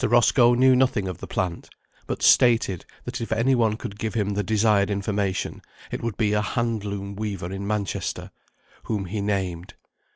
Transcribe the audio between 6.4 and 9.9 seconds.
hand loom weaver in Manchester, whom he named.